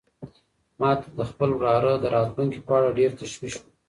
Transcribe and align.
ما 0.79 0.91
ته 1.01 1.07
د 1.17 1.21
خپل 1.29 1.49
وراره 1.55 1.93
د 1.99 2.05
راتلونکي 2.15 2.59
په 2.67 2.71
اړه 2.77 2.95
ډېر 2.99 3.11
تشویش 3.19 3.53
و. 3.57 3.61